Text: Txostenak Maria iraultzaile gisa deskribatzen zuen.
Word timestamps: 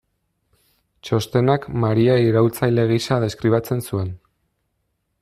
Txostenak 1.09 1.67
Maria 1.83 2.15
iraultzaile 2.29 2.87
gisa 2.93 3.21
deskribatzen 3.25 3.85
zuen. 3.91 4.11